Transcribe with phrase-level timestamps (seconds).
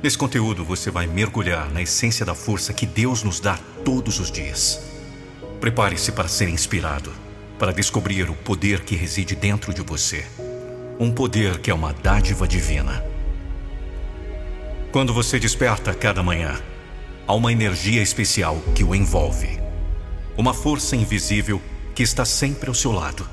[0.00, 4.30] Nesse conteúdo você vai mergulhar na essência da força que Deus nos dá todos os
[4.30, 4.80] dias.
[5.60, 7.12] Prepare-se para ser inspirado,
[7.58, 10.24] para descobrir o poder que reside dentro de você.
[11.00, 13.04] Um poder que é uma dádiva divina.
[14.92, 16.60] Quando você desperta cada manhã,
[17.26, 19.60] há uma energia especial que o envolve.
[20.36, 21.60] Uma força invisível
[21.92, 23.28] que está sempre ao seu lado,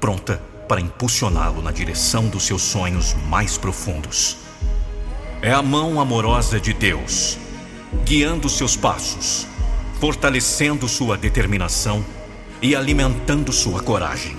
[0.00, 4.49] pronta para impulsioná-lo na direção dos seus sonhos mais profundos.
[5.42, 7.38] É a mão amorosa de Deus,
[8.04, 9.46] guiando seus passos,
[9.98, 12.04] fortalecendo sua determinação
[12.60, 14.36] e alimentando sua coragem.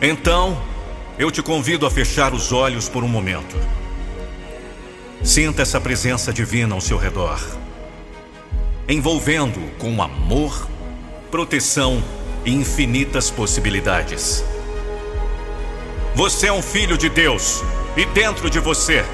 [0.00, 0.58] Então,
[1.18, 3.54] eu te convido a fechar os olhos por um momento.
[5.22, 7.38] Sinta essa presença divina ao seu redor,
[8.88, 10.66] envolvendo com amor,
[11.30, 12.02] proteção
[12.46, 14.42] e infinitas possibilidades.
[16.14, 17.62] Você é um filho de Deus
[17.94, 19.04] e dentro de você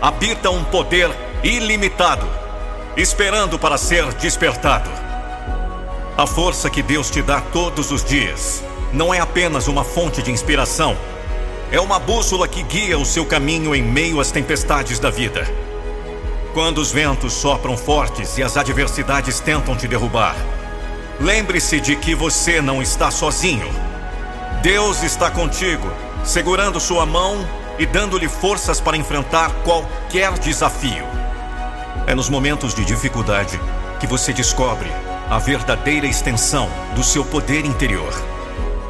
[0.00, 1.10] habita um poder
[1.42, 2.26] ilimitado,
[2.96, 4.90] esperando para ser despertado.
[6.16, 10.30] A força que Deus te dá todos os dias não é apenas uma fonte de
[10.30, 10.96] inspiração,
[11.72, 15.44] é uma bússola que guia o seu caminho em meio às tempestades da vida.
[16.52, 20.36] Quando os ventos sopram fortes e as adversidades tentam te derrubar,
[21.20, 23.68] lembre-se de que você não está sozinho.
[24.62, 25.90] Deus está contigo,
[26.22, 27.44] segurando sua mão
[27.78, 31.04] e dando-lhe forças para enfrentar qualquer desafio.
[32.06, 33.58] É nos momentos de dificuldade
[33.98, 34.90] que você descobre
[35.30, 38.12] a verdadeira extensão do seu poder interior.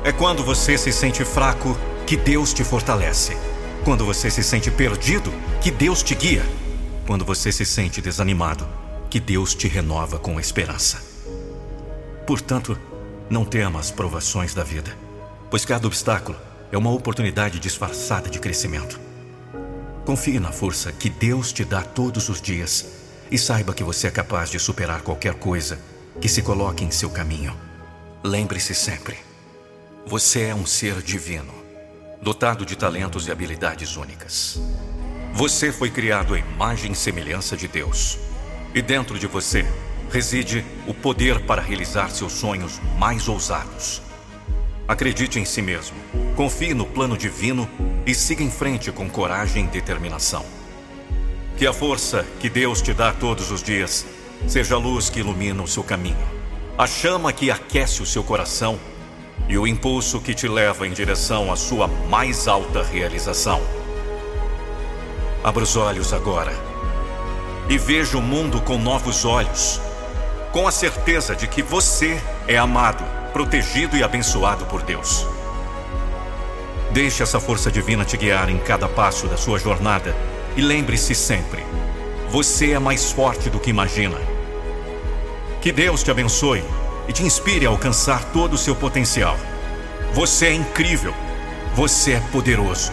[0.03, 3.37] É quando você se sente fraco que Deus te fortalece.
[3.85, 6.45] Quando você se sente perdido, que Deus te guia.
[7.07, 8.67] Quando você se sente desanimado,
[9.09, 11.03] que Deus te renova com esperança.
[12.27, 12.77] Portanto,
[13.31, 14.97] não tema as provações da vida,
[15.51, 16.37] pois cada obstáculo
[16.75, 19.00] é uma oportunidade disfarçada de crescimento.
[20.05, 22.84] Confie na força que Deus te dá todos os dias
[23.31, 25.78] e saiba que você é capaz de superar qualquer coisa
[26.20, 27.56] que se coloque em seu caminho.
[28.25, 29.16] Lembre-se sempre:
[30.04, 31.54] você é um ser divino,
[32.21, 34.60] dotado de talentos e habilidades únicas.
[35.32, 38.19] Você foi criado à imagem e semelhança de Deus,
[38.75, 39.65] e dentro de você
[40.10, 44.03] reside o poder para realizar seus sonhos mais ousados.
[44.87, 45.97] Acredite em si mesmo,
[46.37, 47.69] confie no plano divino
[48.05, 50.45] e siga em frente com coragem e determinação.
[51.56, 54.05] Que a força que Deus te dá todos os dias
[54.47, 56.28] seja a luz que ilumina o seu caminho,
[56.77, 58.78] a chama que aquece o seu coração
[59.49, 63.62] e o impulso que te leva em direção à sua mais alta realização.
[65.43, 66.53] Abra os olhos agora
[67.71, 69.81] e veja o mundo com novos olhos,
[70.53, 75.27] com a certeza de que você é amado protegido e abençoado por Deus.
[76.93, 80.15] Deixe essa força divina te guiar em cada passo da sua jornada
[80.56, 81.67] e lembre-se sempre:
[82.28, 84.17] você é mais forte do que imagina.
[85.61, 86.62] Que Deus te abençoe
[87.09, 89.37] e te inspire a alcançar todo o seu potencial.
[90.12, 91.12] Você é incrível.
[91.75, 92.93] Você é poderoso.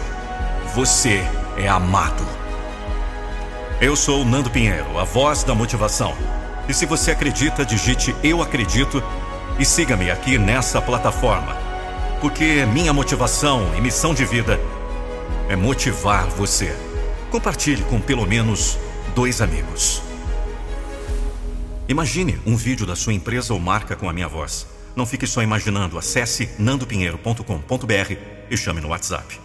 [0.74, 1.22] Você
[1.56, 2.26] é amado.
[3.80, 6.16] Eu sou Nando Pinheiro, a voz da motivação.
[6.68, 9.02] E se você acredita, digite Eu Acredito
[9.62, 11.56] e siga-me aqui nessa plataforma,
[12.20, 14.58] porque minha motivação e missão de vida
[15.48, 16.76] é motivar você.
[17.30, 18.76] Compartilhe com pelo menos
[19.14, 20.02] dois amigos.
[21.88, 24.66] Imagine um vídeo da sua empresa ou marca com a minha voz.
[24.96, 25.96] Não fique só imaginando.
[25.96, 28.16] Acesse nandopinheiro.com.br
[28.50, 29.41] e chame no WhatsApp.